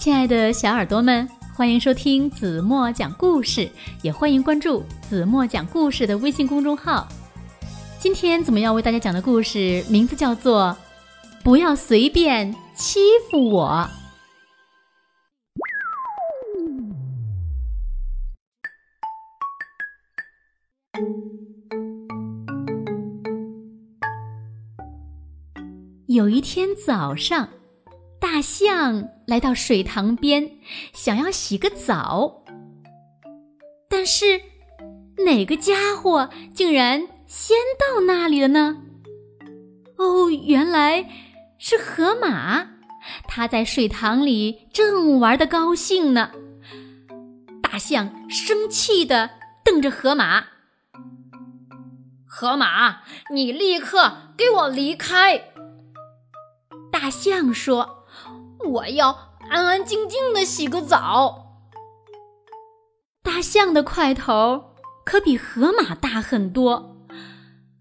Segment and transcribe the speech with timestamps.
[0.00, 3.70] 亲爱的小耳朵们，欢迎收听子墨讲故事，
[4.00, 7.06] 也欢迎关注子墨讲故事的微信公众号。
[7.98, 10.74] 今天怎么要为大家讲的故事名字叫做
[11.44, 12.98] 《不要随便欺
[13.30, 13.86] 负我》。
[26.06, 27.50] 有一天早上，
[28.32, 30.52] 大象来到水塘边，
[30.92, 32.44] 想要洗个澡。
[33.88, 34.40] 但是，
[35.24, 38.84] 哪个家伙竟然先到那里了呢？
[39.96, 41.10] 哦，原来
[41.58, 42.68] 是河马，
[43.26, 46.30] 它在水塘里正玩的高兴呢。
[47.60, 49.30] 大象生气的
[49.64, 50.44] 瞪着河马
[52.24, 53.00] ：“河马，
[53.34, 55.50] 你立刻给我离开！”
[56.92, 57.96] 大象说
[58.64, 59.08] ：“我要
[59.50, 61.46] 安安静静的洗个澡。”
[63.22, 66.96] 大象的块头可比河马大很多，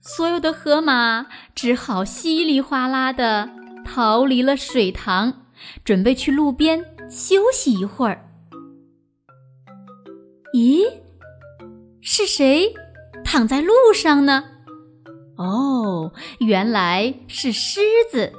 [0.02, 3.50] 所有的河马只好稀里哗啦的
[3.86, 5.46] 逃离了水塘，
[5.84, 8.26] 准备去路边休息一会儿。
[10.54, 10.84] 咦，
[12.02, 12.74] 是谁
[13.24, 14.44] 躺在路上呢？
[15.38, 18.34] 哦，原来是狮子。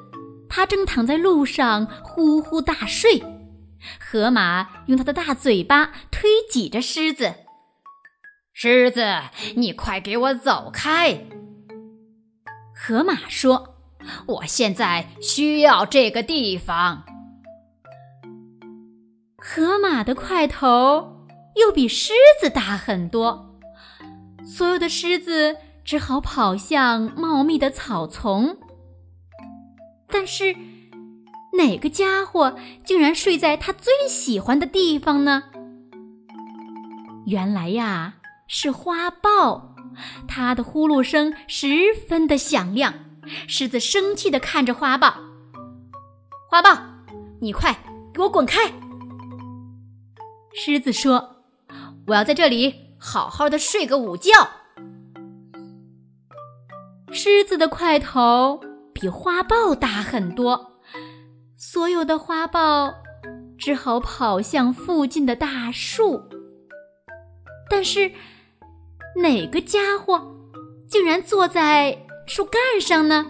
[0.50, 3.22] 它正躺在路上呼呼大睡，
[4.00, 7.34] 河马用它的大嘴巴推挤着狮子。
[8.52, 9.06] 狮子，
[9.54, 11.24] 你快给我走开！
[12.74, 13.76] 河马说
[14.26, 17.04] ：“我现在需要这个地方。”
[19.38, 22.12] 河马的块头又比狮
[22.42, 23.54] 子大很多，
[24.44, 28.58] 所有的狮子只好跑向茂密的草丛。
[30.12, 30.56] 但是，
[31.54, 35.44] 哪个家伙竟然睡在他最喜欢的地方呢？
[37.26, 38.14] 原来呀，
[38.46, 39.76] 是花豹，
[40.26, 42.94] 它的呼噜声十分的响亮。
[43.46, 45.14] 狮子生气地看着花豹
[46.50, 46.76] ：“花豹，
[47.40, 47.78] 你快
[48.12, 48.72] 给我滚开！”
[50.52, 51.44] 狮子说
[52.08, 54.32] ：“我要在这里好好的睡个午觉。”
[57.12, 58.60] 狮子的块头。
[59.00, 60.72] 比花豹大很多，
[61.56, 62.92] 所有的花豹
[63.58, 66.22] 只好跑向附近的大树。
[67.70, 68.12] 但是，
[69.16, 70.20] 哪个家伙
[70.86, 73.24] 竟然坐在树干上呢？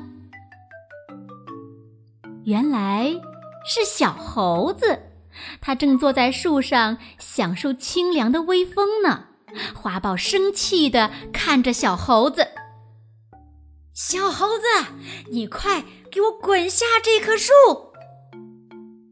[2.45, 3.15] 原来
[3.65, 4.99] 是小猴子，
[5.61, 9.27] 它正坐在树上享受清凉的微风呢。
[9.75, 12.49] 花豹生气地看着小猴子。
[14.03, 14.65] 小猴子，
[15.31, 17.53] 你快给我滚下这棵树！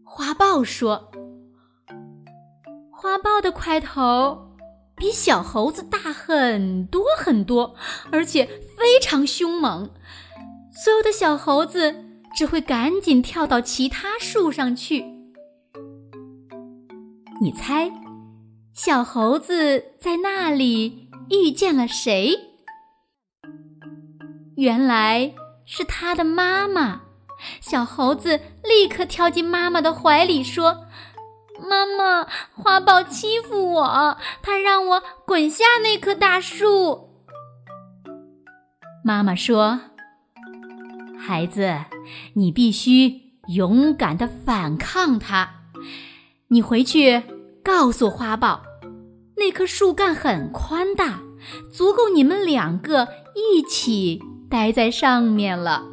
[0.02, 1.10] 花豹说
[2.90, 4.56] ：“花豹的块头
[4.96, 7.74] 比小猴子大很多很多，
[8.10, 8.46] 而且
[8.78, 9.90] 非常凶猛。
[10.72, 11.94] 所有的小猴子
[12.34, 15.04] 只会赶紧跳到其他树上去。
[17.42, 17.92] 你猜，
[18.72, 22.46] 小猴子在那里遇见了谁？”
[24.58, 27.02] 原来是他的妈妈，
[27.60, 30.78] 小猴子立刻跳进妈妈的怀里，说
[31.62, 32.26] ：“妈妈，
[32.56, 37.08] 花豹欺负我，他让我滚下那棵大树。”
[39.04, 39.78] 妈妈说
[41.16, 41.76] ：“孩子，
[42.34, 43.14] 你必须
[43.54, 45.50] 勇敢的反抗他。
[46.48, 47.22] 你回去
[47.62, 48.62] 告诉花豹，
[49.36, 51.20] 那棵树干很宽大，
[51.72, 54.20] 足够你们两个一起。”
[54.50, 55.84] 待在上面了，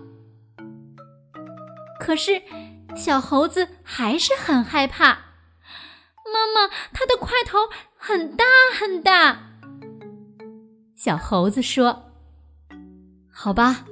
[2.00, 2.42] 可是
[2.96, 5.08] 小猴子还是很害怕。
[6.26, 7.60] 妈妈，它的块头
[7.98, 9.40] 很大很大。
[10.96, 12.12] 小猴子说
[13.30, 13.86] ：“好吧，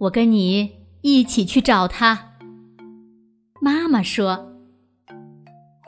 [0.00, 2.32] 我跟你一起去找它。”
[3.62, 4.48] 妈妈说。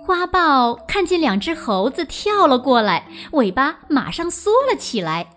[0.06, 5.33] 花豹看见两只猴子跳了过来，尾巴马上缩了起来。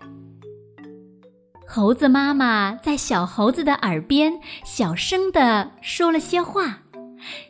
[1.70, 6.78] 猴子妈妈在小猴子的耳边小声地说了些话，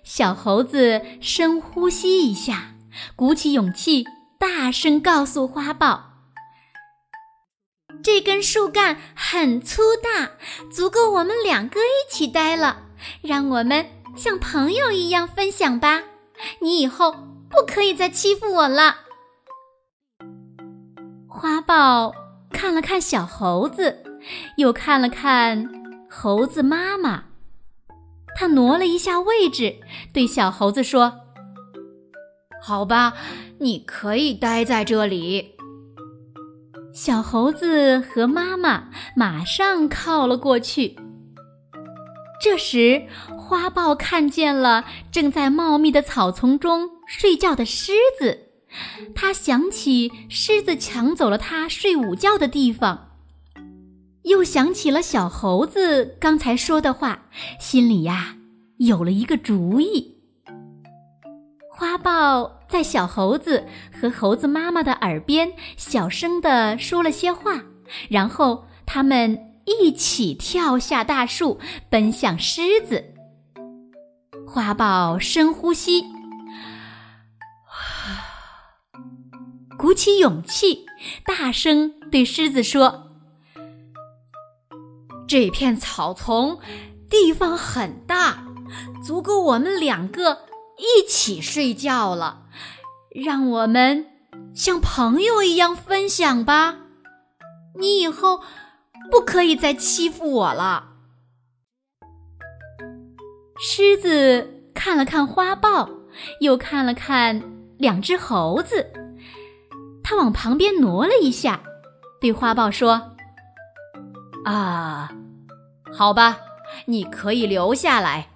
[0.02, 2.74] 小猴子深呼吸一下，
[3.14, 4.04] 鼓起勇气，
[4.36, 6.14] 大声告诉花豹
[8.02, 10.32] ：“这根树干很粗大，
[10.68, 12.86] 足够我们两个一起待了。
[13.22, 13.86] 让我们
[14.16, 16.02] 像朋友一样分享吧。
[16.60, 17.12] 你以后
[17.48, 18.96] 不可以再欺负我了。”
[21.30, 22.12] 花豹
[22.50, 24.06] 看了看小猴子。
[24.56, 25.68] 又看了看
[26.10, 27.24] 猴子妈妈，
[28.36, 29.76] 他挪了一下位置，
[30.12, 31.20] 对小猴子说
[32.62, 33.14] ：“好吧，
[33.60, 35.56] 你可以待在这里。
[36.92, 40.96] 小猴子和妈妈马上靠了过去。
[42.40, 43.06] 这时，
[43.36, 48.50] 花豹看见了正在茂密的草丛中睡觉的狮子，
[49.14, 53.07] 他想起狮子抢走了他睡午觉的地方，
[54.28, 57.26] 又想起了小猴子刚才说的话，
[57.58, 58.36] 心里呀
[58.76, 60.18] 有了一个主意。
[61.70, 67.62] 花豹在小猴子和猴子妈妈的耳边小声地说了些话，
[68.10, 71.58] 然后他们一起跳下大树，
[71.88, 73.14] 奔向狮子。
[74.46, 76.04] 花豹深呼吸，
[79.78, 80.84] 鼓起勇气，
[81.24, 83.07] 大声对狮子说
[85.28, 86.58] ：“这片草丛
[87.08, 88.42] 地方很大，
[89.04, 90.38] 足够我们两个。”
[90.78, 92.44] 一起睡觉了，
[93.10, 94.06] 让我们
[94.54, 96.76] 像朋友一样分享吧。
[97.74, 98.42] 你以后
[99.10, 100.90] 不可以再欺负我了。
[103.58, 105.90] 狮子看了看花豹，
[106.40, 107.42] 又看了看
[107.76, 108.92] 两只猴子，
[110.04, 111.60] 他往旁边挪了一下，
[112.20, 113.16] 对花豹说
[114.46, 115.10] ：“啊，
[115.92, 116.38] 好吧，
[116.86, 118.28] 你可以留下来。”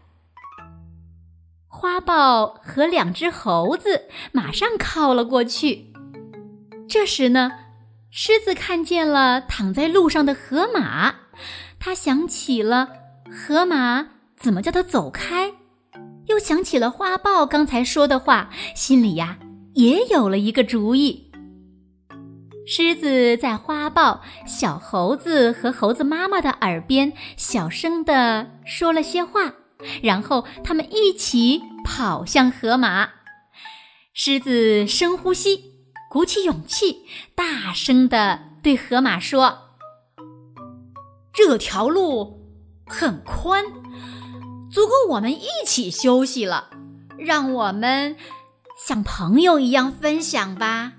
[1.67, 5.93] 花豹和两只猴子马上靠了过去。
[6.89, 7.53] 这时呢，
[8.11, 11.15] 狮子看见了躺在路上的河马，
[11.81, 12.89] 他想起了
[13.31, 14.07] 河马
[14.37, 15.55] 怎么叫他走开，
[16.27, 19.39] 又想起了花豹刚才说的话，心里呀
[19.75, 21.32] 也有了一个主意。
[22.67, 29.55] 狮子在花豹、小猴子和猴子妈妈的耳边小声地说了些话。
[30.01, 33.11] 然后他们一起跑向河马。
[34.15, 35.73] 狮子深呼吸，
[36.09, 37.05] 鼓起勇气，
[37.35, 39.59] 大声地对河马说
[41.35, 42.47] ：“这条路
[42.87, 43.65] 很宽，
[44.71, 46.71] 足够我们一起休息了。
[47.19, 48.17] 让我们
[48.87, 50.93] 像朋友一样分享吧。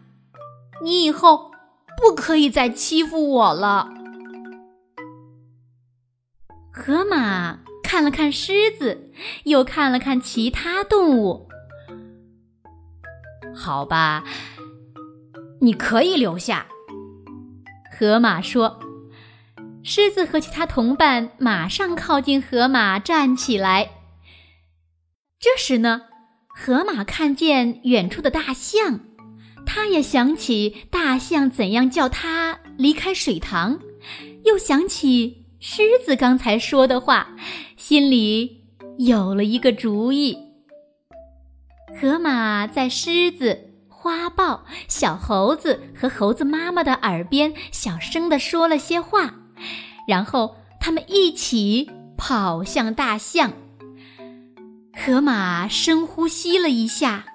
[0.82, 1.53] 你以后
[2.02, 3.90] 不可以再欺负我了。”
[6.72, 7.60] 河马。
[7.84, 9.12] 看了看狮子，
[9.44, 11.48] 又看了看其他动物。
[13.54, 14.24] 好吧，
[15.62, 16.66] 你可以留下。
[17.92, 18.80] 河马说。
[19.84, 23.92] 狮子和其他同伴马上靠近河马，站起来。
[25.40, 26.04] 这时呢，
[26.48, 29.02] 河马看见远处的大象，
[29.66, 33.80] 他也想起大象怎样叫他离开水塘，
[34.46, 37.30] 又想起狮子刚才说的话。
[37.76, 38.64] 心里
[38.98, 40.38] 有了一个主意。
[42.00, 49.36] 河马在狮子、花豹、小猴子和猴子妈妈的耳边小声地说了些话，
[50.08, 53.54] 然后他们一起跑向大象。
[54.96, 57.26] 河马深呼吸了一下，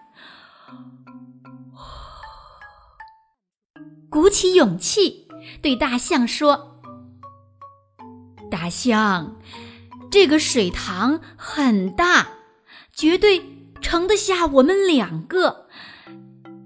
[4.19, 5.29] 鼓起勇气
[5.63, 6.81] 对大象说
[8.51, 9.37] ：“大象。”
[10.11, 12.27] 这个水塘很大，
[12.93, 13.41] 绝对
[13.81, 15.69] 盛得下我们两个。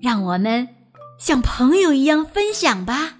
[0.00, 0.66] 让我们
[1.18, 3.18] 像朋友一样分享吧。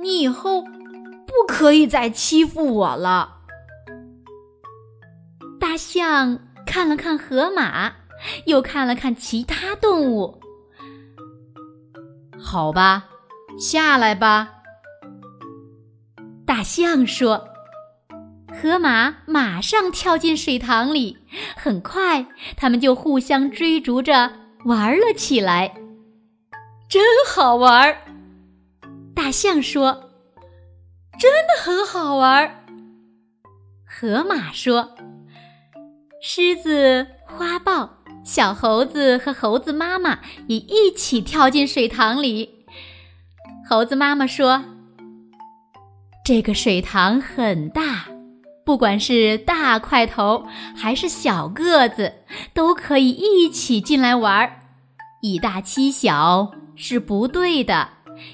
[0.00, 3.40] 你以后不可以再欺负我了。
[5.60, 7.92] 大象看了看河马，
[8.46, 10.40] 又看了看其他动物。
[12.40, 13.10] 好吧，
[13.58, 14.48] 下来吧。
[16.46, 17.48] 大象说。
[18.54, 21.16] 河马马上跳进水塘里，
[21.56, 24.30] 很快，他们就互相追逐着
[24.66, 25.74] 玩了起来，
[26.86, 27.96] 真好玩。
[29.16, 30.10] 大象说
[31.18, 32.62] ：“真的很好玩。”
[33.88, 34.90] 河马说
[36.20, 42.61] ：“狮子、花豹、小猴子和猴子妈妈也一起跳进水塘里。”
[43.68, 44.62] 猴子妈妈说
[46.24, 48.06] ：“这个水塘很大。”
[48.64, 50.46] 不管是大块头
[50.76, 52.14] 还是小个子，
[52.54, 54.60] 都可以一起进来玩儿。
[55.20, 57.88] 以大欺小是不对的，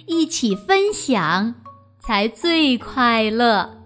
[0.07, 1.55] 一起分享
[1.99, 3.79] 才最快乐。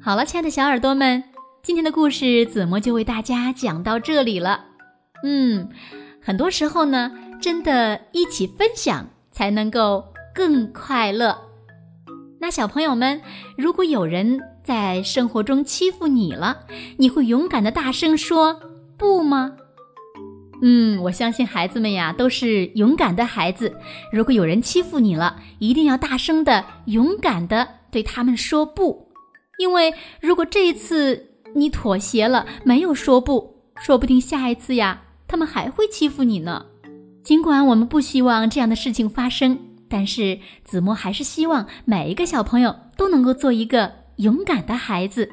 [0.00, 1.22] 好了，亲爱的小耳朵们，
[1.62, 4.64] 今天的故事子墨就为大家讲到这里了。
[5.22, 5.68] 嗯，
[6.26, 10.04] 很多时候呢，真的一起分享才能够
[10.34, 11.38] 更快乐。
[12.40, 13.22] 那小朋友们，
[13.56, 16.58] 如果有人在生活中欺负你了，
[16.96, 18.60] 你会勇敢的大声说
[18.96, 19.52] 不吗？
[20.62, 23.76] 嗯，我相信孩子们呀都是勇敢的孩子。
[24.12, 29.12] 如果有人欺负你了，一定要大声的、勇敢的对他们说不，
[29.60, 35.02] 因为如果这一次你妥协了，没有说不，说不定下一次呀，
[35.36, 36.64] 他们还会欺负你呢。
[37.22, 43.92] 尽管我们不希望这样的事情发生，但是子墨还是希望每一个小朋友都能够做一个。
[44.16, 45.30] 勇敢的孩子。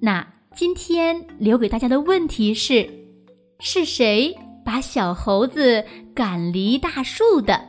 [0.00, 2.88] 那今天留给大家的问题是：
[3.60, 4.34] 是谁
[4.64, 5.84] 把小猴子
[6.14, 7.60] 赶离大树的？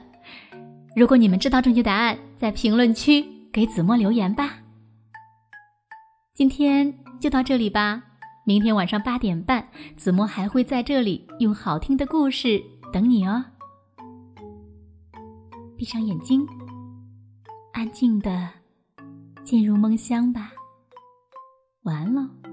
[0.95, 4.59] 如果你们知道正确答案，在评论区给子墨留言吧。
[6.33, 8.01] 今天就到这里吧，
[8.45, 13.43] 明天晚上八点半，子墨还会在这里用好听的故事等你哦。
[15.75, 16.47] 闭上眼睛，
[17.73, 18.49] 安静的。
[19.43, 20.51] 进入梦乡吧，
[21.83, 22.44] 晚安喽。